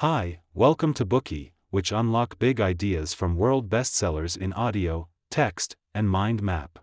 Hi, 0.00 0.38
welcome 0.54 0.94
to 0.94 1.04
Bookey, 1.04 1.50
which 1.70 1.90
unlock 1.90 2.38
big 2.38 2.60
ideas 2.60 3.14
from 3.14 3.34
world 3.34 3.68
bestsellers 3.68 4.36
in 4.36 4.52
audio, 4.52 5.08
text, 5.28 5.74
and 5.92 6.08
mind 6.08 6.40
map. 6.40 6.78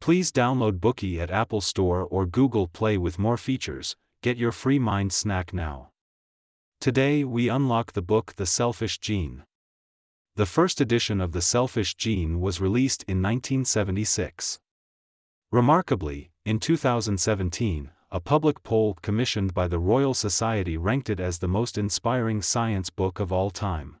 Please 0.00 0.32
download 0.32 0.80
Bookey 0.80 1.18
at 1.18 1.30
Apple 1.30 1.60
Store 1.60 2.00
or 2.00 2.24
Google 2.24 2.66
Play 2.66 2.96
with 2.96 3.18
more 3.18 3.36
features. 3.36 3.94
Get 4.22 4.38
your 4.38 4.52
free 4.52 4.78
mind 4.78 5.12
snack 5.12 5.52
now. 5.52 5.90
Today 6.80 7.24
we 7.24 7.50
unlock 7.50 7.92
the 7.92 8.00
book 8.00 8.36
The 8.36 8.46
Selfish 8.46 9.00
Gene. 9.00 9.42
The 10.36 10.46
first 10.46 10.80
edition 10.80 11.20
of 11.20 11.32
The 11.32 11.42
Selfish 11.42 11.94
Gene 11.94 12.40
was 12.40 12.58
released 12.58 13.02
in 13.02 13.20
1976. 13.20 14.60
Remarkably, 15.52 16.30
in 16.46 16.58
2017, 16.58 17.90
a 18.14 18.20
public 18.20 18.62
poll 18.62 18.94
commissioned 19.02 19.52
by 19.52 19.66
the 19.66 19.80
Royal 19.80 20.14
Society 20.14 20.76
ranked 20.76 21.10
it 21.10 21.18
as 21.18 21.40
the 21.40 21.48
most 21.48 21.76
inspiring 21.76 22.40
science 22.40 22.88
book 22.88 23.18
of 23.18 23.32
all 23.32 23.50
time. 23.50 23.96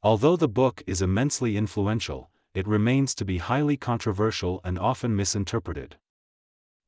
Although 0.00 0.36
the 0.36 0.46
book 0.46 0.84
is 0.86 1.02
immensely 1.02 1.56
influential, 1.56 2.30
it 2.54 2.68
remains 2.68 3.16
to 3.16 3.24
be 3.24 3.38
highly 3.38 3.76
controversial 3.76 4.60
and 4.62 4.78
often 4.78 5.16
misinterpreted. 5.16 5.96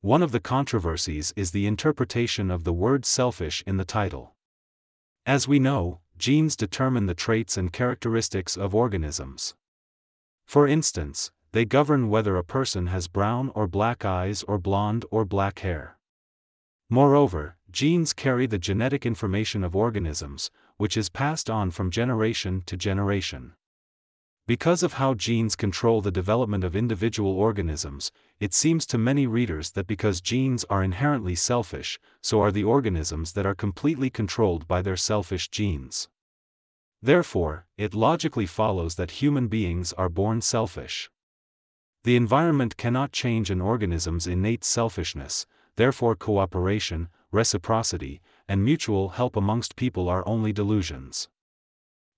One 0.00 0.22
of 0.22 0.30
the 0.30 0.38
controversies 0.38 1.32
is 1.34 1.50
the 1.50 1.66
interpretation 1.66 2.52
of 2.52 2.62
the 2.62 2.72
word 2.72 3.04
selfish 3.04 3.64
in 3.66 3.76
the 3.76 3.84
title. 3.84 4.36
As 5.26 5.48
we 5.48 5.58
know, 5.58 5.98
genes 6.18 6.54
determine 6.54 7.06
the 7.06 7.14
traits 7.14 7.56
and 7.56 7.72
characteristics 7.72 8.56
of 8.56 8.76
organisms. 8.76 9.56
For 10.46 10.68
instance, 10.68 11.32
they 11.50 11.64
govern 11.64 12.08
whether 12.08 12.36
a 12.36 12.44
person 12.44 12.86
has 12.86 13.08
brown 13.08 13.50
or 13.56 13.66
black 13.66 14.04
eyes 14.04 14.44
or 14.44 14.56
blonde 14.56 15.04
or 15.10 15.24
black 15.24 15.58
hair. 15.58 15.97
Moreover, 16.90 17.56
genes 17.70 18.14
carry 18.14 18.46
the 18.46 18.58
genetic 18.58 19.04
information 19.04 19.62
of 19.62 19.76
organisms, 19.76 20.50
which 20.78 20.96
is 20.96 21.10
passed 21.10 21.50
on 21.50 21.70
from 21.70 21.90
generation 21.90 22.62
to 22.64 22.76
generation. 22.78 23.52
Because 24.46 24.82
of 24.82 24.94
how 24.94 25.12
genes 25.12 25.54
control 25.54 26.00
the 26.00 26.10
development 26.10 26.64
of 26.64 26.74
individual 26.74 27.32
organisms, 27.32 28.10
it 28.40 28.54
seems 28.54 28.86
to 28.86 28.96
many 28.96 29.26
readers 29.26 29.72
that 29.72 29.86
because 29.86 30.22
genes 30.22 30.64
are 30.70 30.82
inherently 30.82 31.34
selfish, 31.34 32.00
so 32.22 32.40
are 32.40 32.50
the 32.50 32.64
organisms 32.64 33.34
that 33.34 33.44
are 33.44 33.54
completely 33.54 34.08
controlled 34.08 34.66
by 34.66 34.80
their 34.80 34.96
selfish 34.96 35.50
genes. 35.50 36.08
Therefore, 37.02 37.66
it 37.76 37.94
logically 37.94 38.46
follows 38.46 38.94
that 38.94 39.20
human 39.20 39.48
beings 39.48 39.92
are 39.92 40.08
born 40.08 40.40
selfish. 40.40 41.10
The 42.04 42.16
environment 42.16 42.78
cannot 42.78 43.12
change 43.12 43.50
an 43.50 43.60
organism's 43.60 44.26
innate 44.26 44.64
selfishness, 44.64 45.44
therefore 45.78 46.16
cooperation, 46.16 47.08
reciprocity, 47.30 48.20
and 48.48 48.64
mutual 48.64 49.10
help 49.10 49.36
amongst 49.36 49.76
people 49.76 50.08
are 50.08 50.26
only 50.26 50.52
delusions. 50.52 51.28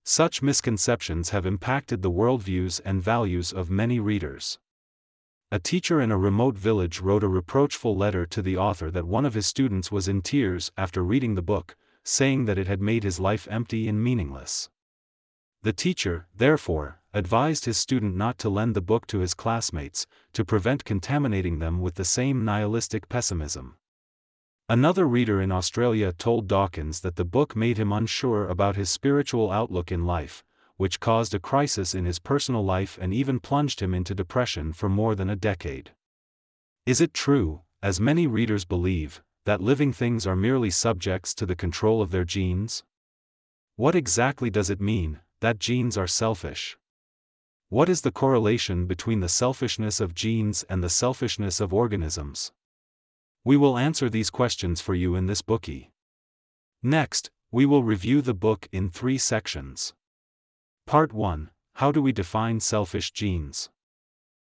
Such 0.03 0.41
misconceptions 0.41 1.29
have 1.29 1.45
impacted 1.45 2.01
the 2.01 2.09
worldviews 2.09 2.81
and 2.83 3.03
values 3.03 3.53
of 3.53 3.69
many 3.69 3.99
readers. 3.99 4.57
A 5.51 5.59
teacher 5.59 6.01
in 6.01 6.11
a 6.11 6.17
remote 6.17 6.57
village 6.57 7.01
wrote 7.01 7.23
a 7.23 7.27
reproachful 7.27 7.95
letter 7.95 8.25
to 8.25 8.41
the 8.41 8.57
author 8.57 8.89
that 8.89 9.05
one 9.05 9.25
of 9.25 9.35
his 9.35 9.45
students 9.45 9.91
was 9.91 10.07
in 10.07 10.23
tears 10.23 10.71
after 10.75 11.03
reading 11.03 11.35
the 11.35 11.43
book, 11.43 11.75
saying 12.03 12.45
that 12.45 12.57
it 12.57 12.67
had 12.67 12.81
made 12.81 13.03
his 13.03 13.19
life 13.19 13.47
empty 13.51 13.87
and 13.87 14.03
meaningless. 14.03 14.69
The 15.63 15.73
teacher, 15.73 16.27
therefore, 16.35 17.01
advised 17.13 17.65
his 17.65 17.77
student 17.77 18.15
not 18.15 18.39
to 18.39 18.49
lend 18.49 18.75
the 18.75 18.81
book 18.81 19.05
to 19.07 19.19
his 19.19 19.35
classmates, 19.35 20.07
to 20.33 20.43
prevent 20.43 20.85
contaminating 20.85 21.59
them 21.59 21.81
with 21.81 21.95
the 21.95 22.05
same 22.05 22.43
nihilistic 22.43 23.09
pessimism. 23.09 23.77
Another 24.67 25.07
reader 25.07 25.39
in 25.39 25.51
Australia 25.51 26.13
told 26.13 26.47
Dawkins 26.47 27.01
that 27.01 27.15
the 27.15 27.25
book 27.25 27.55
made 27.55 27.77
him 27.77 27.91
unsure 27.91 28.47
about 28.47 28.75
his 28.75 28.89
spiritual 28.89 29.51
outlook 29.51 29.91
in 29.91 30.05
life, 30.05 30.43
which 30.77 30.99
caused 30.99 31.35
a 31.35 31.39
crisis 31.39 31.93
in 31.93 32.05
his 32.05 32.17
personal 32.17 32.65
life 32.65 32.97
and 32.99 33.13
even 33.13 33.39
plunged 33.39 33.81
him 33.81 33.93
into 33.93 34.15
depression 34.15 34.73
for 34.73 34.89
more 34.89 35.13
than 35.13 35.29
a 35.29 35.35
decade. 35.35 35.91
Is 36.87 37.01
it 37.01 37.13
true, 37.13 37.61
as 37.83 37.99
many 37.99 38.25
readers 38.25 38.65
believe, 38.65 39.21
that 39.45 39.61
living 39.61 39.93
things 39.93 40.25
are 40.25 40.35
merely 40.35 40.71
subjects 40.71 41.35
to 41.35 41.45
the 41.45 41.55
control 41.55 42.01
of 42.01 42.09
their 42.09 42.25
genes? 42.25 42.83
What 43.75 43.93
exactly 43.93 44.49
does 44.49 44.71
it 44.71 44.81
mean, 44.81 45.19
that 45.41 45.59
genes 45.59 45.97
are 45.97 46.07
selfish. 46.07 46.77
What 47.69 47.89
is 47.89 48.01
the 48.01 48.11
correlation 48.11 48.85
between 48.85 49.21
the 49.21 49.29
selfishness 49.29 49.99
of 49.99 50.13
genes 50.13 50.63
and 50.69 50.83
the 50.83 50.89
selfishness 50.89 51.59
of 51.59 51.73
organisms? 51.73 52.51
We 53.43 53.57
will 53.57 53.77
answer 53.77 54.09
these 54.09 54.29
questions 54.29 54.81
for 54.81 54.93
you 54.93 55.15
in 55.15 55.25
this 55.25 55.41
Bookey. 55.41 55.89
Next, 56.83 57.31
we 57.51 57.65
will 57.65 57.83
review 57.83 58.21
the 58.21 58.35
book 58.35 58.67
in 58.71 58.89
three 58.89 59.17
sections. 59.17 59.93
Part 60.85 61.11
1 61.11 61.49
How 61.75 61.91
do 61.91 62.01
we 62.01 62.11
define 62.11 62.59
selfish 62.59 63.11
genes? 63.11 63.69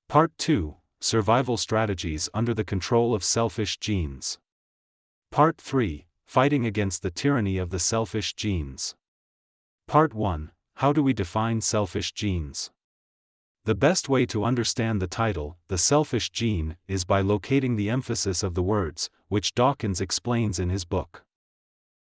Part 0.08 0.32
2 0.38 0.76
Survival 1.02 1.58
strategies 1.58 2.30
under 2.34 2.54
the 2.54 2.64
control 2.64 3.14
of 3.14 3.24
selfish 3.24 3.78
genes. 3.78 4.40
Part 5.32 5.58
3 5.58 6.06
Fighting 6.26 6.66
against 6.66 7.02
the 7.02 7.12
tyranny 7.12 7.58
of 7.58 7.72
the 7.72 7.80
selfish 7.80 8.34
genes. 8.36 8.96
Part 9.88 10.14
1 10.14 10.52
how 10.78 10.94
do 10.94 11.02
we 11.02 11.12
define 11.12 11.60
selfish 11.60 12.12
genes? 12.12 12.70
The 13.66 13.74
best 13.74 14.10
way 14.10 14.28
to 14.28 14.46
understand 14.46 15.02
the 15.02 15.08
title, 15.08 15.58
The 15.70 15.78
Selfish 15.78 16.30
Gene, 16.30 16.78
is 16.88 17.04
by 17.04 17.20
locating 17.20 17.76
the 17.76 17.90
emphasis 17.90 18.44
of 18.44 18.54
the 18.54 18.62
words, 18.62 19.10
which 19.28 19.56
Dawkins 19.56 20.00
explains 20.00 20.60
in 20.60 20.70
his 20.70 20.86
book. 20.86 21.24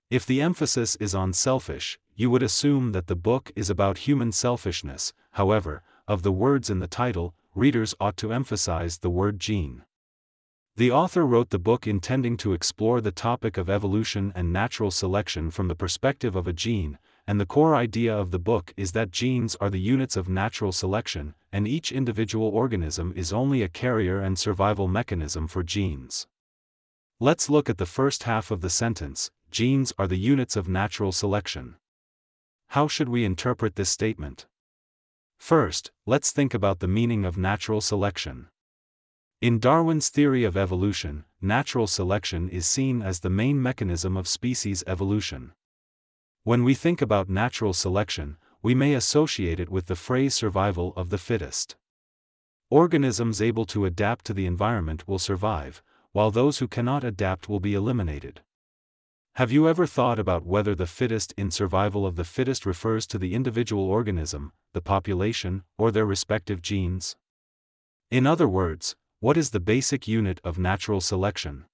If 0.10 0.26
the 0.26 0.42
emphasis 0.42 0.96
is 1.02 1.14
on 1.14 1.34
selfish, 1.34 2.00
you 2.16 2.30
would 2.30 2.42
assume 2.42 2.94
that 2.94 3.08
the 3.08 3.16
book 3.18 3.52
is 3.58 3.70
about 3.70 4.08
human 4.08 4.32
selfishness, 4.32 5.12
however, 5.32 5.84
of 6.08 6.24
the 6.24 6.32
words 6.32 6.70
in 6.70 6.80
the 6.80 6.88
title, 6.88 7.36
readers 7.54 7.94
ought 8.00 8.16
to 8.16 8.32
emphasize 8.32 9.00
the 9.00 9.10
word 9.10 9.38
gene. 9.38 9.84
The 10.78 10.92
author 10.92 11.26
wrote 11.26 11.50
the 11.50 11.60
book 11.60 11.86
intending 11.86 12.38
to 12.38 12.54
explore 12.54 13.02
the 13.02 13.12
topic 13.12 13.58
of 13.58 13.70
evolution 13.70 14.32
and 14.34 14.54
natural 14.54 14.92
selection 14.92 15.52
from 15.52 15.68
the 15.68 15.76
perspective 15.76 16.38
of 16.38 16.48
a 16.48 16.54
gene, 16.54 16.98
and 17.32 17.40
the 17.40 17.46
core 17.46 17.78
idea 17.78 18.14
of 18.14 18.32
the 18.32 18.40
book 18.40 18.74
is 18.76 18.92
that 18.92 19.10
genes 19.10 19.56
are 19.62 19.70
the 19.70 19.80
units 19.80 20.18
of 20.18 20.28
natural 20.28 20.74
selection, 20.74 21.34
and 21.54 21.66
each 21.66 21.90
individual 21.90 22.50
organism 22.50 23.14
is 23.16 23.32
only 23.32 23.64
a 23.64 23.70
carrier 23.70 24.20
and 24.20 24.38
survival 24.38 24.86
mechanism 24.86 25.48
for 25.48 25.64
genes. 25.64 26.28
Let's 27.22 27.50
look 27.50 27.70
at 27.70 27.78
the 27.78 27.86
first 27.86 28.24
half 28.24 28.52
of 28.52 28.60
the 28.60 28.70
sentence 28.70 29.32
genes 29.50 29.94
are 29.98 30.08
the 30.08 30.18
units 30.18 30.58
of 30.58 30.68
natural 30.68 31.14
selection. 31.14 31.76
How 32.72 32.90
should 32.90 33.08
we 33.08 33.24
interpret 33.24 33.78
this 33.78 33.90
statement? 33.90 34.46
First, 35.38 35.90
let's 36.06 36.34
think 36.34 36.54
about 36.54 36.82
the 36.82 36.90
meaning 36.90 37.24
of 37.24 37.38
natural 37.38 37.80
selection. 37.80 38.50
In 39.40 39.58
Darwin's 39.58 40.10
theory 40.10 40.44
of 40.44 40.58
evolution, 40.58 41.24
natural 41.40 41.88
selection 41.88 42.50
is 42.50 42.68
seen 42.68 43.02
as 43.02 43.22
the 43.22 43.30
main 43.30 43.62
mechanism 43.62 44.18
of 44.18 44.28
species 44.28 44.84
evolution. 44.86 45.54
When 46.44 46.64
we 46.64 46.74
think 46.74 47.04
about 47.04 47.30
natural 47.30 47.72
selection, 47.72 48.38
we 48.64 48.74
may 48.74 48.96
associate 48.96 49.60
it 49.60 49.70
with 49.70 49.86
the 49.86 49.96
phrase 49.96 50.34
survival 50.34 50.92
of 50.96 51.12
the 51.12 51.20
fittest. 51.20 51.76
Organisms 52.72 53.44
able 53.44 53.66
to 53.66 53.86
adapt 53.86 54.26
to 54.26 54.34
the 54.34 54.48
environment 54.48 55.08
will 55.08 55.20
survive, 55.20 55.84
while 56.14 56.32
those 56.32 56.58
who 56.58 56.68
cannot 56.68 57.04
adapt 57.04 57.48
will 57.48 57.60
be 57.60 57.76
eliminated. 57.76 58.42
Have 59.36 59.52
you 59.52 59.70
ever 59.70 59.86
thought 59.86 60.18
about 60.18 60.44
whether 60.44 60.74
the 60.74 60.88
fittest 60.88 61.32
in 61.38 61.52
survival 61.52 62.08
of 62.08 62.16
the 62.16 62.24
fittest 62.24 62.66
refers 62.66 63.06
to 63.08 63.20
the 63.20 63.36
individual 63.36 63.84
organism, 63.84 64.52
the 64.74 64.82
population, 64.82 65.64
or 65.78 65.92
their 65.92 66.08
respective 66.08 66.60
genes? 66.60 67.16
In 68.10 68.26
other 68.26 68.48
words, 68.48 68.96
what 69.20 69.38
is 69.38 69.52
the 69.52 69.60
basic 69.60 70.08
unit 70.08 70.42
of 70.44 70.58
natural 70.58 71.02
selection? 71.02 71.66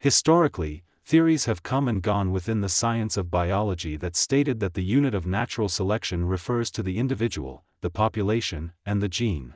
Historically, 0.00 0.84
theories 1.04 1.44
have 1.44 1.62
come 1.62 1.86
and 1.86 2.02
gone 2.02 2.32
within 2.32 2.62
the 2.62 2.68
science 2.68 3.16
of 3.16 3.30
biology 3.30 3.96
that 3.96 4.16
stated 4.16 4.58
that 4.60 4.72
the 4.72 4.82
unit 4.82 5.14
of 5.14 5.26
natural 5.26 5.68
selection 5.68 6.24
refers 6.24 6.70
to 6.70 6.82
the 6.82 6.98
individual, 6.98 7.64
the 7.82 7.90
population, 7.90 8.72
and 8.86 9.02
the 9.02 9.08
gene. 9.08 9.54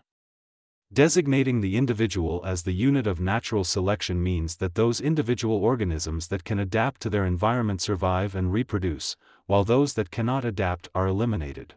Designating 0.93 1.61
the 1.61 1.77
individual 1.77 2.43
as 2.47 2.63
the 2.63 2.73
unit 2.73 3.07
of 3.07 3.21
natural 3.21 3.65
selection 3.65 4.23
means 4.23 4.57
that 4.57 4.75
those 4.75 5.01
individual 5.01 5.57
organisms 5.57 6.29
that 6.29 6.45
can 6.45 6.59
adapt 6.59 7.01
to 7.03 7.11
their 7.11 7.25
environment 7.25 7.81
survive 7.81 8.35
and 8.35 8.53
reproduce, 8.53 9.17
while 9.47 9.65
those 9.65 9.95
that 9.95 10.11
cannot 10.11 10.45
adapt 10.45 10.89
are 10.95 11.07
eliminated. 11.07 11.75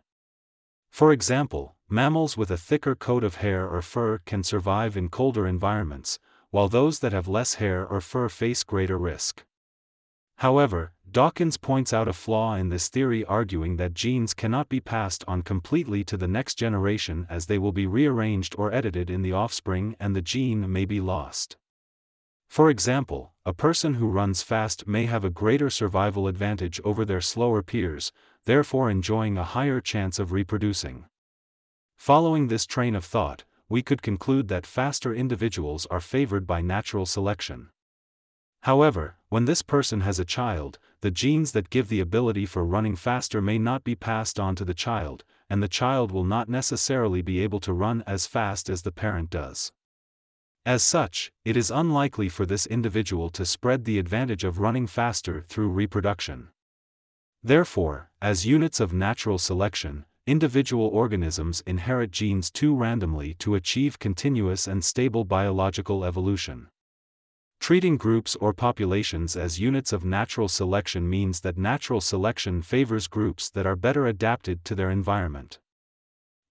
For 0.90 1.12
example, 1.12 1.76
mammals 1.90 2.36
with 2.36 2.52
a 2.52 2.58
thicker 2.58 2.96
coat 2.96 3.24
of 3.24 3.36
hair 3.36 3.68
or 3.68 3.82
fur 3.82 4.20
can 4.26 4.44
survive 4.44 4.98
in 4.98 5.10
colder 5.10 5.48
environments, 5.48 6.20
while 6.50 6.68
those 6.68 7.00
that 7.00 7.14
have 7.14 7.28
less 7.30 7.56
hair 7.56 7.86
or 7.86 8.02
fur 8.02 8.28
face 8.28 8.64
greater 8.64 8.98
risk. 8.98 9.44
However, 10.42 10.92
Dawkins 11.12 11.58
points 11.58 11.94
out 11.94 12.08
a 12.08 12.14
flaw 12.14 12.56
in 12.56 12.70
this 12.70 12.88
theory 12.88 13.24
arguing 13.26 13.76
that 13.76 13.94
genes 13.94 14.34
cannot 14.34 14.70
be 14.70 14.80
passed 14.80 15.24
on 15.28 15.44
completely 15.44 16.04
to 16.06 16.18
the 16.18 16.28
next 16.28 16.56
generation 16.56 17.28
as 17.30 17.46
they 17.46 17.60
will 17.60 17.72
be 17.72 17.86
rearranged 17.86 18.56
or 18.58 18.74
edited 18.74 19.12
in 19.12 19.22
the 19.22 19.34
offspring 19.34 19.96
and 20.00 20.16
the 20.16 20.22
gene 20.24 20.72
may 20.72 20.84
be 20.84 21.00
lost. 21.00 21.58
For 22.50 22.72
example, 22.72 23.34
a 23.46 23.54
person 23.54 23.94
who 23.94 24.08
runs 24.08 24.42
fast 24.42 24.88
may 24.88 25.06
have 25.06 25.24
a 25.24 25.30
greater 25.30 25.70
survival 25.70 26.28
advantage 26.28 26.82
over 26.84 27.06
their 27.06 27.22
slower 27.22 27.62
peers, 27.62 28.12
therefore 28.46 28.90
enjoying 28.90 29.38
a 29.38 29.44
higher 29.44 29.80
chance 29.80 30.18
of 30.18 30.32
reproducing. 30.32 31.06
Following 31.98 32.48
this 32.48 32.66
train 32.66 32.96
of 32.96 33.06
thought, 33.06 33.44
we 33.70 33.84
could 33.84 34.02
conclude 34.02 34.48
that 34.48 34.66
faster 34.66 35.14
individuals 35.14 35.86
are 35.92 36.02
favored 36.02 36.48
by 36.48 36.62
natural 36.62 37.06
selection. 37.06 37.70
However, 38.64 39.16
when 39.30 39.46
this 39.46 39.62
person 39.62 40.02
has 40.02 40.20
a 40.20 40.26
child, 40.26 40.78
the 41.02 41.10
genes 41.10 41.52
that 41.54 41.72
give 41.72 41.90
the 41.90 42.00
ability 42.00 42.46
for 42.46 42.64
running 42.64 42.96
faster 42.96 43.42
may 43.42 43.58
not 43.58 43.84
be 43.84 43.96
passed 43.96 44.40
on 44.40 44.56
to 44.56 44.66
the 44.66 44.76
child, 44.76 45.24
and 45.50 45.64
the 45.64 45.68
child 45.68 46.12
will 46.12 46.24
not 46.24 46.48
necessarily 46.48 47.22
be 47.22 47.40
able 47.42 47.60
to 47.62 47.74
run 47.74 48.04
as 48.06 48.28
fast 48.28 48.70
as 48.70 48.84
the 48.84 48.92
parent 48.92 49.30
does. 49.32 49.72
As 50.64 50.84
such, 50.84 51.32
it 51.44 51.58
is 51.58 51.72
unlikely 51.72 52.30
for 52.30 52.46
this 52.46 52.68
individual 52.68 53.30
to 53.32 53.46
spread 53.46 53.86
the 53.86 53.98
advantage 53.98 54.44
of 54.44 54.60
running 54.60 54.86
faster 54.86 55.42
through 55.42 55.70
reproduction. 55.70 56.50
Therefore, 57.42 58.12
as 58.22 58.46
units 58.46 58.80
of 58.80 58.94
natural 58.94 59.40
selection, 59.40 60.06
individual 60.28 60.86
organisms 60.86 61.64
inherit 61.66 62.12
genes 62.12 62.52
too 62.52 62.76
randomly 62.76 63.34
to 63.40 63.56
achieve 63.56 63.98
continuous 63.98 64.68
and 64.68 64.86
stable 64.86 65.26
biological 65.26 66.06
evolution. 66.06 66.68
Treating 67.62 67.96
groups 67.96 68.36
or 68.38 68.54
populations 68.54 69.38
as 69.38 69.60
units 69.60 69.94
of 69.94 70.04
natural 70.04 70.48
selection 70.48 71.08
means 71.08 71.42
that 71.42 71.60
natural 71.60 72.02
selection 72.02 72.64
favors 72.64 73.06
groups 73.06 73.52
that 73.52 73.68
are 73.68 73.76
better 73.76 74.08
adapted 74.08 74.66
to 74.66 74.74
their 74.74 74.90
environment. 74.90 75.60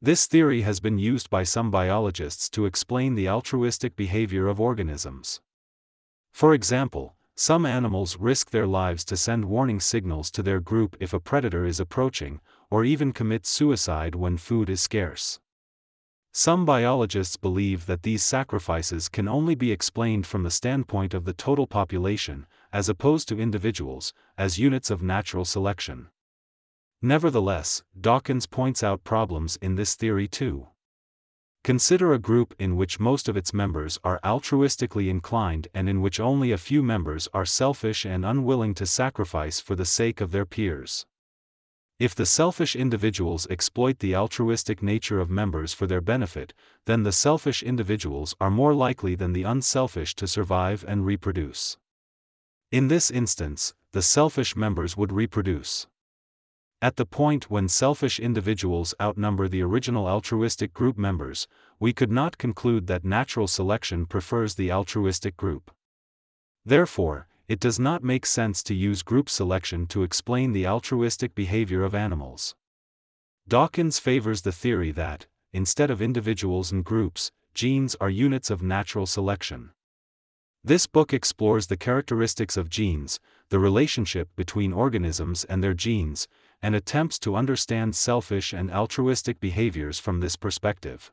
This 0.00 0.26
theory 0.26 0.62
has 0.62 0.78
been 0.78 1.00
used 1.00 1.28
by 1.28 1.42
some 1.42 1.68
biologists 1.68 2.48
to 2.50 2.64
explain 2.64 3.16
the 3.16 3.28
altruistic 3.28 3.96
behavior 3.96 4.46
of 4.46 4.60
organisms. 4.60 5.40
For 6.30 6.54
example, 6.54 7.16
some 7.34 7.66
animals 7.66 8.16
risk 8.16 8.50
their 8.50 8.68
lives 8.68 9.04
to 9.06 9.16
send 9.16 9.46
warning 9.46 9.80
signals 9.80 10.30
to 10.30 10.44
their 10.44 10.60
group 10.60 10.96
if 11.00 11.12
a 11.12 11.18
predator 11.18 11.64
is 11.64 11.80
approaching, 11.80 12.40
or 12.70 12.84
even 12.84 13.12
commit 13.12 13.46
suicide 13.46 14.14
when 14.14 14.36
food 14.36 14.70
is 14.70 14.80
scarce. 14.80 15.40
Some 16.32 16.65
biologists 16.65 17.37
believe 17.37 17.87
that 17.87 18.05
these 18.05 18.23
sacrifices 18.23 19.09
can 19.09 19.27
only 19.27 19.56
be 19.56 19.73
explained 19.73 20.27
from 20.27 20.44
the 20.44 20.50
standpoint 20.50 21.12
of 21.12 21.25
the 21.25 21.32
total 21.32 21.67
population, 21.67 22.47
as 22.73 22.88
opposed 22.88 23.29
to 23.29 23.41
individuals, 23.41 24.12
as 24.38 24.59
units 24.59 24.91
of 24.91 25.03
natural 25.03 25.44
selection. 25.44 26.09
Nevertheless, 27.03 27.82
Dawkins 28.00 28.47
points 28.47 28.85
out 28.85 29.03
problems 29.03 29.56
in 29.61 29.75
this 29.75 29.97
theory 29.97 30.29
too. 30.29 30.69
Consider 31.65 32.12
a 32.12 32.19
group 32.19 32.55
in 32.59 32.77
which 32.77 33.00
most 33.00 33.29
of 33.29 33.37
its 33.37 33.53
members 33.53 33.99
are 34.05 34.21
altruistically 34.23 35.09
inclined 35.09 35.67
and 35.75 35.88
in 35.88 36.00
which 36.00 36.21
only 36.21 36.53
a 36.53 36.59
few 36.59 36.82
members 36.82 37.29
are 37.35 37.44
selfish 37.44 38.06
and 38.06 38.25
unwilling 38.25 38.73
to 38.75 38.87
sacrifice 38.87 39.61
for 39.61 39.75
the 39.75 39.85
sake 39.85 40.21
of 40.21 40.31
their 40.31 40.47
peers. 40.47 41.06
If 42.00 42.14
the 42.14 42.25
selfish 42.25 42.75
individuals 42.75 43.47
exploit 43.50 43.99
the 43.99 44.17
altruistic 44.17 44.82
nature 44.82 45.20
of 45.20 45.29
members 45.29 45.75
for 45.75 45.87
their 45.87 46.00
benefit, 46.00 46.55
then 46.87 47.02
the 47.02 47.12
selfish 47.12 47.62
individuals 47.62 48.35
are 48.41 48.50
more 48.50 48.73
likely 48.73 49.14
than 49.14 49.35
the 49.35 49.43
unselfish 49.43 50.14
to 50.14 50.26
survive 50.26 50.82
and 50.88 51.05
reproduce. 51.05 51.76
In 52.73 52.88
this 52.88 53.11
instance, 53.11 53.75
the 53.93 54.00
selfish 54.00 54.56
members 54.56 54.97
would 54.97 55.12
reproduce. 55.12 55.88
At 56.81 56.97
the 56.97 57.05
point 57.05 57.50
when 57.50 57.69
selfish 57.69 58.19
individuals 58.19 58.94
outnumber 58.99 59.46
the 59.46 59.61
original 59.61 60.08
altruistic 60.08 60.73
group 60.73 60.96
members, 60.96 61.46
we 61.79 61.93
could 61.93 62.11
not 62.11 62.38
conclude 62.38 62.87
that 62.87 63.05
natural 63.05 63.46
selection 63.46 64.06
prefers 64.06 64.55
the 64.55 64.73
altruistic 64.73 65.37
group. 65.37 65.70
Therefore, 66.64 67.26
it 67.50 67.58
does 67.58 67.81
not 67.81 68.05
make 68.05 68.25
sense 68.25 68.62
to 68.62 68.76
use 68.76 69.02
group 69.02 69.29
selection 69.29 69.85
to 69.85 70.05
explain 70.05 70.52
the 70.52 70.64
altruistic 70.64 71.35
behavior 71.35 71.82
of 71.82 71.97
animals. 71.97 72.55
Dawkins 73.49 73.99
favors 73.99 74.43
the 74.43 74.52
theory 74.52 74.93
that, 74.93 75.26
instead 75.52 75.91
of 75.91 76.00
individuals 76.00 76.70
and 76.70 76.85
groups, 76.85 77.32
genes 77.52 77.97
are 78.00 78.08
units 78.08 78.50
of 78.50 78.62
natural 78.62 79.05
selection. 79.05 79.70
This 80.62 80.87
book 80.87 81.12
explores 81.12 81.67
the 81.67 81.76
characteristics 81.76 82.56
of 82.56 82.70
genes, 82.70 83.19
the 83.49 83.58
relationship 83.58 84.29
between 84.37 84.73
organisms 84.73 85.43
and 85.43 85.61
their 85.61 85.75
genes, 85.75 86.29
and 86.62 86.76
attempts 86.76 87.19
to 87.19 87.35
understand 87.35 87.96
selfish 87.96 88.53
and 88.53 88.70
altruistic 88.70 89.41
behaviors 89.41 89.99
from 89.99 90.20
this 90.20 90.37
perspective. 90.37 91.11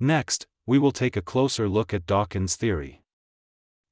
Next, 0.00 0.48
we 0.66 0.80
will 0.80 0.90
take 0.90 1.16
a 1.16 1.22
closer 1.22 1.68
look 1.68 1.94
at 1.94 2.04
Dawkins' 2.04 2.56
theory. 2.56 3.02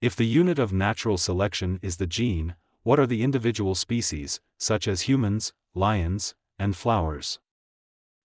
If 0.04 0.14
the 0.14 0.26
unit 0.26 0.58
of 0.58 0.70
natural 0.70 1.16
selection 1.16 1.78
is 1.80 1.96
the 1.96 2.06
gene, 2.06 2.56
what 2.82 3.00
are 3.00 3.06
the 3.06 3.22
individual 3.22 3.74
species, 3.74 4.38
such 4.58 4.86
as 4.86 5.08
humans, 5.08 5.54
lions, 5.74 6.34
and 6.58 6.76
flowers? 6.76 7.38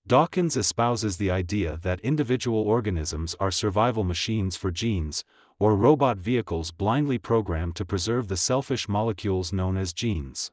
Dawkins 0.05 0.57
espouses 0.57 1.15
the 1.15 1.31
idea 1.31 1.79
that 1.81 2.01
individual 2.01 2.59
organisms 2.63 3.33
are 3.39 3.49
survival 3.49 4.03
machines 4.03 4.57
for 4.57 4.71
genes, 4.71 5.23
or 5.57 5.73
robot 5.73 6.17
vehicles 6.17 6.71
blindly 6.71 7.17
programmed 7.17 7.77
to 7.77 7.85
preserve 7.85 8.27
the 8.27 8.35
selfish 8.35 8.89
molecules 8.89 9.53
known 9.53 9.77
as 9.77 9.93
genes. 9.93 10.51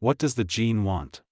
What 0.00 0.18
does 0.18 0.34
the 0.34 0.44
gene 0.44 0.84
want? 0.84 1.22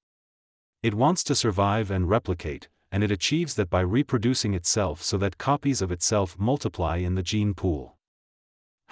It 0.82 0.94
wants 0.94 1.22
to 1.24 1.34
survive 1.34 1.90
and 1.90 2.08
replicate, 2.08 2.68
and 2.90 3.04
it 3.04 3.10
achieves 3.10 3.54
that 3.56 3.68
by 3.68 3.80
reproducing 3.80 4.54
itself 4.54 5.02
so 5.02 5.18
that 5.18 5.36
copies 5.36 5.82
of 5.82 5.92
itself 5.92 6.38
multiply 6.38 6.96
in 6.96 7.16
the 7.16 7.22
gene 7.22 7.52
pool. 7.52 7.93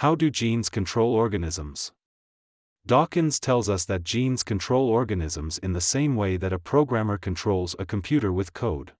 How 0.02 0.16
do 0.16 0.30
genes 0.30 0.68
control 0.68 1.14
organisms? 1.14 1.92
Dawkins 2.84 3.38
tells 3.38 3.68
us 3.68 3.84
that 3.84 4.02
genes 4.02 4.42
control 4.42 4.88
organisms 4.88 5.58
in 5.58 5.74
the 5.74 5.80
same 5.80 6.16
way 6.16 6.36
that 6.36 6.52
a 6.52 6.58
programmer 6.58 7.16
controls 7.16 7.76
a 7.78 7.86
computer 7.86 8.32
with 8.32 8.52
code. 8.52 8.94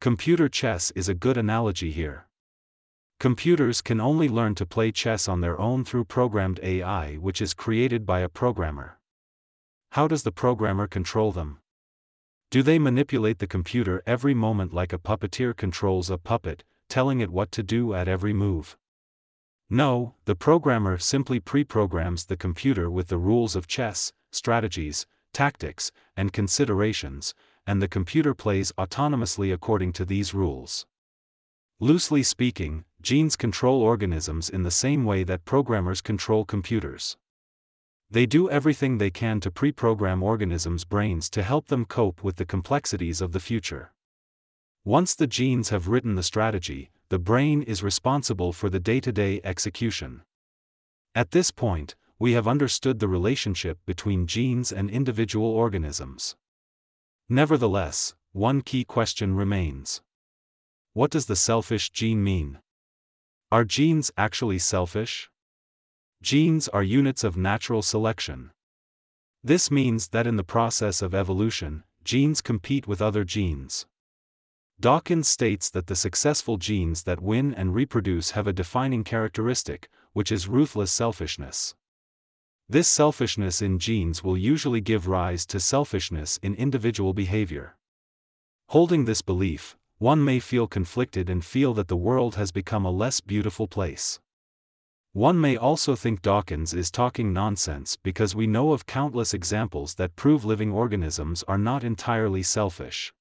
Computer 0.00 0.48
chess 0.48 0.90
is 0.92 1.10
a 1.10 1.14
good 1.14 1.36
analogy 1.36 1.90
here. 1.90 2.28
Computers 3.20 3.82
can 3.82 4.00
only 4.00 4.26
learn 4.26 4.54
to 4.54 4.64
play 4.64 4.90
chess 4.90 5.28
on 5.28 5.42
their 5.42 5.60
own 5.60 5.84
through 5.84 6.06
programmed 6.06 6.60
AI 6.62 7.16
which 7.16 7.42
is 7.42 7.52
created 7.52 8.06
by 8.06 8.20
a 8.20 8.30
programmer. 8.30 8.98
How 9.90 10.08
does 10.08 10.22
the 10.22 10.32
programmer 10.32 10.86
control 10.86 11.30
them? 11.30 11.58
Do 12.50 12.62
they 12.62 12.78
manipulate 12.78 13.38
the 13.38 13.46
computer 13.46 14.02
every 14.06 14.32
moment 14.32 14.72
like 14.72 14.94
a 14.94 14.98
puppeteer 14.98 15.54
controls 15.54 16.08
a 16.08 16.16
puppet, 16.16 16.64
telling 16.88 17.20
it 17.20 17.28
what 17.28 17.52
to 17.52 17.62
do 17.62 17.92
at 17.92 18.08
every 18.08 18.32
move? 18.32 18.78
No, 19.68 20.14
the 20.26 20.36
programmer 20.36 20.96
simply 20.96 21.40
pre-programs 21.40 22.26
the 22.26 22.36
computer 22.36 22.88
with 22.88 23.08
the 23.08 23.18
rules 23.18 23.56
of 23.56 23.66
chess, 23.66 24.12
strategies, 24.30 25.06
tactics, 25.32 25.90
and 26.16 26.32
considerations, 26.32 27.34
and 27.66 27.82
the 27.82 27.88
computer 27.88 28.32
plays 28.32 28.70
autonomously 28.78 29.52
according 29.52 29.92
to 29.94 30.04
these 30.04 30.32
rules. 30.32 30.86
Loosely 31.80 32.22
speaking, 32.22 32.84
genes 33.02 33.34
control 33.34 33.82
organisms 33.82 34.48
in 34.48 34.62
the 34.62 34.70
same 34.70 35.04
way 35.04 35.24
that 35.24 35.44
programmers 35.44 36.00
control 36.00 36.44
computers. 36.44 37.16
They 38.08 38.24
do 38.24 38.48
everything 38.48 38.98
they 38.98 39.10
can 39.10 39.40
to 39.40 39.50
pre-program 39.50 40.22
organisms' 40.22 40.84
brains 40.84 41.28
to 41.30 41.42
help 41.42 41.66
them 41.66 41.84
cope 41.84 42.22
with 42.22 42.36
the 42.36 42.46
complexities 42.46 43.20
of 43.20 43.32
the 43.32 43.40
future. 43.40 43.92
Once 44.84 45.16
the 45.16 45.26
genes 45.26 45.70
have 45.70 45.88
written 45.88 46.14
the 46.14 46.22
strategy, 46.22 46.90
the 47.08 47.18
brain 47.18 47.62
is 47.62 47.82
responsible 47.82 48.52
for 48.52 48.68
the 48.68 48.80
day-to-day 48.80 49.40
execution. 49.44 50.22
At 51.14 51.30
this 51.30 51.50
point, 51.50 51.94
we 52.18 52.32
have 52.32 52.48
understood 52.48 52.98
the 52.98 53.08
relationship 53.08 53.78
between 53.86 54.26
genes 54.26 54.72
and 54.72 54.90
individual 54.90 55.46
organisms. 55.46 56.34
Nevertheless, 57.28 58.14
one 58.32 58.60
key 58.60 58.84
question 58.84 59.36
remains. 59.36 60.00
What 60.94 61.10
does 61.10 61.26
the 61.26 61.36
selfish 61.36 61.90
gene 61.90 62.24
mean? 62.24 62.58
Are 63.52 63.64
genes 63.64 64.10
actually 64.16 64.58
selfish? 64.58 65.30
Genes 66.22 66.68
are 66.68 66.82
units 66.82 67.22
of 67.22 67.36
natural 67.36 67.82
selection. 67.82 68.50
This 69.44 69.70
means 69.70 70.08
that 70.08 70.26
in 70.26 70.36
the 70.36 70.42
process 70.42 71.02
of 71.02 71.14
evolution, 71.14 71.84
genes 72.02 72.40
compete 72.40 72.88
with 72.88 73.00
other 73.00 73.22
genes. 73.22 73.86
Dawkins 74.78 75.26
states 75.26 75.70
that 75.70 75.86
the 75.86 75.96
successful 75.96 76.58
genes 76.58 77.04
that 77.04 77.22
win 77.22 77.54
and 77.54 77.74
reproduce 77.74 78.32
have 78.32 78.46
a 78.46 78.52
defining 78.52 79.04
characteristic, 79.04 79.88
which 80.12 80.30
is 80.30 80.48
ruthless 80.48 80.92
selfishness. 80.92 81.74
This 82.68 82.86
selfishness 82.86 83.62
in 83.62 83.78
genes 83.78 84.22
will 84.22 84.36
usually 84.36 84.82
give 84.82 85.08
rise 85.08 85.46
to 85.46 85.60
selfishness 85.60 86.38
in 86.42 86.54
individual 86.54 87.14
behavior. 87.14 87.76
Holding 88.68 89.06
this 89.06 89.22
belief, 89.22 89.78
one 89.96 90.22
may 90.22 90.40
feel 90.40 90.66
conflicted 90.66 91.30
and 91.30 91.42
feel 91.42 91.72
that 91.72 91.88
the 91.88 91.96
world 91.96 92.34
has 92.34 92.52
become 92.52 92.84
a 92.84 92.90
less 92.90 93.20
beautiful 93.20 93.66
place. 93.66 94.20
One 95.14 95.40
may 95.40 95.56
also 95.56 95.96
think 95.96 96.20
Dawkins 96.20 96.74
is 96.74 96.90
talking 96.90 97.32
nonsense 97.32 97.96
because 97.96 98.34
we 98.34 98.46
know 98.46 98.72
of 98.72 98.84
countless 98.84 99.32
examples 99.32 99.94
that 99.94 100.16
prove 100.16 100.44
living 100.44 100.70
organisms 100.70 101.42
are 101.48 101.56
not 101.56 101.82
entirely 101.82 102.42
selfish. 102.42 103.14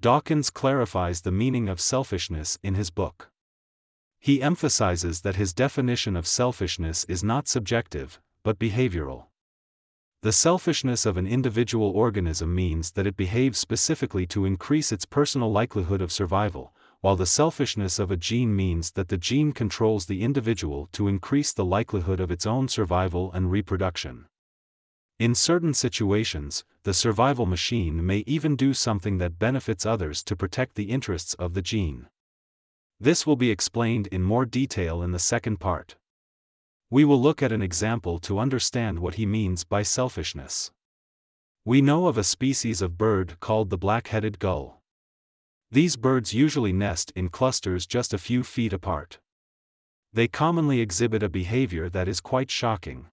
Dawkins 0.00 0.48
clarifies 0.48 1.20
the 1.20 1.30
meaning 1.30 1.68
of 1.68 1.78
selfishness 1.78 2.58
in 2.62 2.74
his 2.74 2.88
book. 2.88 3.30
He 4.18 4.40
emphasizes 4.40 5.20
that 5.20 5.36
his 5.36 5.52
definition 5.52 6.16
of 6.16 6.26
selfishness 6.26 7.04
is 7.04 7.22
not 7.22 7.48
subjective, 7.48 8.18
but 8.42 8.58
behavioral. 8.58 9.24
The 10.22 10.32
selfishness 10.32 11.04
of 11.04 11.18
an 11.18 11.26
individual 11.26 11.90
organism 11.90 12.54
means 12.54 12.92
that 12.92 13.06
it 13.06 13.14
behaves 13.14 13.58
specifically 13.58 14.26
to 14.28 14.46
increase 14.46 14.90
its 14.90 15.04
personal 15.04 15.52
likelihood 15.52 16.00
of 16.00 16.12
survival, 16.12 16.72
while 17.02 17.16
the 17.16 17.26
selfishness 17.26 17.98
of 17.98 18.10
a 18.10 18.16
gene 18.16 18.56
means 18.56 18.92
that 18.92 19.08
the 19.08 19.18
gene 19.18 19.52
controls 19.52 20.06
the 20.06 20.22
individual 20.22 20.88
to 20.92 21.08
increase 21.08 21.52
the 21.52 21.64
likelihood 21.64 22.20
of 22.20 22.30
its 22.30 22.46
own 22.46 22.68
survival 22.68 23.30
and 23.32 23.50
reproduction. 23.50 24.24
In 25.20 25.34
certain 25.34 25.74
situations, 25.74 26.64
the 26.84 26.94
survival 26.94 27.44
machine 27.44 28.06
may 28.06 28.24
even 28.26 28.56
do 28.56 28.72
something 28.72 29.18
that 29.18 29.38
benefits 29.38 29.84
others 29.84 30.22
to 30.22 30.34
protect 30.34 30.76
the 30.76 30.90
interests 30.90 31.34
of 31.34 31.52
the 31.52 31.60
gene. 31.60 32.06
This 32.98 33.26
will 33.26 33.36
be 33.36 33.50
explained 33.50 34.06
in 34.06 34.22
more 34.22 34.46
detail 34.46 35.02
in 35.02 35.12
the 35.12 35.18
second 35.18 35.58
part. 35.58 35.96
We 36.88 37.04
will 37.04 37.20
look 37.20 37.42
at 37.42 37.52
an 37.52 37.60
example 37.60 38.18
to 38.20 38.38
understand 38.38 39.00
what 39.00 39.16
he 39.16 39.26
means 39.26 39.62
by 39.62 39.82
selfishness. 39.82 40.70
We 41.66 41.82
know 41.82 42.06
of 42.06 42.16
a 42.16 42.24
species 42.24 42.80
of 42.80 42.96
bird 42.96 43.40
called 43.40 43.68
the 43.68 43.76
black-headed 43.76 44.38
gull. 44.38 44.80
These 45.70 45.96
birds 45.96 46.32
usually 46.32 46.72
nest 46.72 47.12
in 47.14 47.28
clusters 47.28 47.86
just 47.86 48.14
a 48.14 48.18
few 48.18 48.42
feet 48.42 48.72
apart. 48.72 49.18
They 50.14 50.28
commonly 50.28 50.80
exhibit 50.80 51.22
a 51.22 51.28
behavior 51.28 51.90
that 51.90 52.08
is 52.08 52.22
quite 52.22 52.50
shocking. 52.50 53.08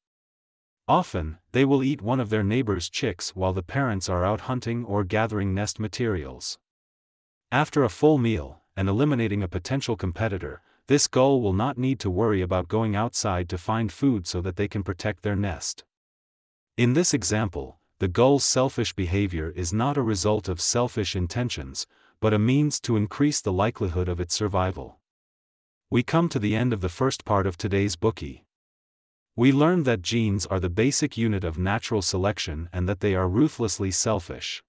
Often, 0.88 1.38
they 1.51 1.65
will 1.65 1.84
eat 1.84 2.01
one 2.01 2.22
of 2.22 2.29
their 2.29 2.44
neighbor's 2.44 2.89
chicks 2.89 3.36
while 3.36 3.51
the 3.51 3.63
parents 3.63 4.08
are 4.08 4.24
out 4.24 4.41
hunting 4.41 4.86
or 4.86 5.03
gathering 5.03 5.53
nest 5.53 5.79
materials. 5.79 6.58
After 7.51 7.84
a 7.84 7.89
full 7.89 8.17
meal, 8.17 8.62
and 8.77 8.88
eliminating 8.88 9.44
a 9.44 9.50
potential 9.50 9.98
competitor, 9.98 10.62
this 10.88 11.08
gull 11.08 11.41
will 11.41 11.53
not 11.53 11.77
need 11.77 12.00
to 12.00 12.10
worry 12.10 12.41
about 12.41 12.70
going 12.70 12.96
outside 12.96 13.50
to 13.50 13.58
find 13.58 13.91
food 13.91 14.25
so 14.25 14.39
that 14.39 14.56
they 14.56 14.70
can 14.70 14.84
protect 14.84 15.24
their 15.24 15.36
nest. 15.36 15.84
In 16.77 16.94
this 16.94 17.13
example, 17.13 17.79
the 18.00 18.08
gull's 18.08 18.46
selfish 18.46 18.94
behavior 18.94 19.51
is 19.56 19.74
not 19.74 19.98
a 19.98 20.01
result 20.01 20.48
of 20.48 20.62
selfish 20.62 21.15
intentions, 21.15 21.86
but 22.22 22.34
a 22.34 22.39
means 22.39 22.79
to 22.82 22.96
increase 22.96 23.41
the 23.41 23.51
likelihood 23.51 24.08
of 24.08 24.22
its 24.22 24.36
survival. 24.36 25.00
We 25.89 26.03
come 26.03 26.29
to 26.29 26.39
the 26.39 26.56
end 26.56 26.72
of 26.72 26.82
the 26.82 26.89
first 26.89 27.25
part 27.25 27.46
of 27.46 27.58
today's 27.58 27.96
Bookey. 27.96 28.44
We 29.38 29.51
learned 29.51 29.86
that 29.86 30.01
genes 30.01 30.48
are 30.48 30.60
the 30.60 30.67
basic 30.67 31.15
unit 31.15 31.44
of 31.44 31.60
natural 31.60 32.01
selection 32.01 32.70
and 32.74 32.89
that 32.89 33.01
they 33.01 33.13
are 33.13 33.29
ruthlessly 33.29 33.91
selfish. 33.91 34.63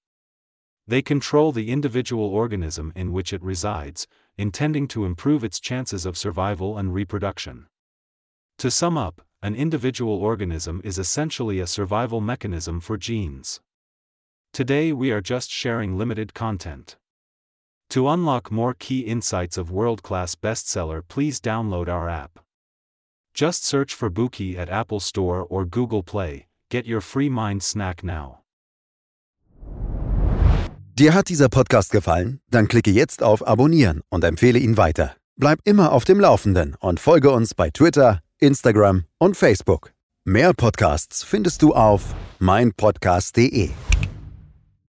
They 0.87 1.01
control 1.01 1.53
the 1.53 1.71
individual 1.71 2.27
organism 2.27 2.93
in 2.95 3.11
which 3.11 3.33
it 3.33 3.43
resides, 3.43 4.07
intending 4.37 4.87
to 4.89 5.07
improve 5.07 5.43
its 5.43 5.59
chances 5.59 6.05
of 6.05 6.19
survival 6.19 6.77
and 6.77 6.93
reproduction. 6.93 7.67
To 8.59 8.71
sum 8.71 8.99
up, 8.99 9.23
an 9.43 9.55
individual 9.55 10.17
organism 10.17 10.83
is 10.85 10.99
essentially 10.99 11.61
a 11.61 11.67
survival 11.67 12.21
mechanism 12.21 12.81
for 12.81 12.99
genes. 12.99 13.63
Today 14.53 14.93
we 14.93 15.11
are 15.13 15.23
just 15.23 15.51
sharing 15.51 15.97
limited 15.97 16.35
content. 16.35 16.99
To 17.89 18.07
unlock 18.07 18.53
more 18.53 18.75
key 18.75 19.01
insights 19.01 19.57
of 19.57 19.71
world-class 19.71 20.35
bestseller 20.35 21.01
please 21.09 21.41
download 21.41 21.89
our 21.89 22.11
app. 22.11 22.41
Just 23.41 23.65
search 23.65 23.95
for 23.95 24.11
Bookey 24.11 24.57
at 24.57 24.69
Apple 24.69 24.99
Store 24.99 25.47
or 25.49 25.65
Google 25.65 26.03
Play, 26.03 26.47
get 26.71 26.89
your 26.89 27.01
free 27.01 27.31
mind 27.31 27.63
snack 27.63 28.03
now. 28.03 28.41
Dir 30.99 31.15
hat 31.15 31.29
dieser 31.29 31.49
Podcast 31.49 31.93
gefallen? 31.93 32.41
Dann 32.51 32.67
klicke 32.67 32.91
jetzt 32.91 33.23
auf 33.23 33.47
Abonnieren 33.47 34.01
und 34.11 34.25
empfehle 34.25 34.59
ihn 34.59 34.77
weiter. 34.77 35.15
Bleib 35.37 35.61
immer 35.63 35.93
auf 35.93 36.05
dem 36.05 36.19
Laufenden 36.19 36.75
und 36.81 36.99
folge 36.99 37.31
uns 37.31 37.55
bei 37.55 37.71
Twitter, 37.71 38.23
Instagram 38.41 39.05
und 39.19 39.37
Facebook. 39.37 39.93
Mehr 40.25 40.53
Podcasts 40.53 41.23
findest 41.23 41.63
du 41.63 41.75
auf 41.75 42.17
meinpodcast.de. 42.41 43.71